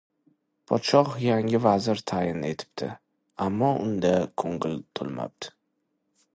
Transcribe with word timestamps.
Podshoh 0.69 1.11
yangi 1.25 1.59
vazir 1.65 2.01
tayin 2.11 2.47
etibdi, 2.49 2.89
ammo 3.47 3.69
undan 3.87 4.27
ko‘ngli 4.43 4.75
to‘lmabdi. 5.01 5.57